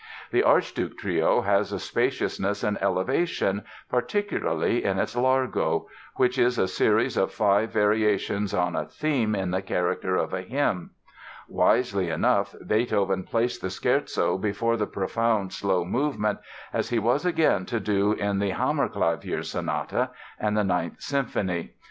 [0.31, 5.85] The "Archduke" Trio has a spaciousness and elevation, particularly in its Largo,
[6.15, 10.41] which is a series of five variations on a theme in the character of a
[10.41, 10.89] hymn.
[11.47, 16.39] Wisely enough, Beethoven placed the Scherzo before the profound slow movement,
[16.73, 20.09] as he was again to do in the "Hammerklavier" Sonata
[20.39, 21.75] and the Ninth Symphony.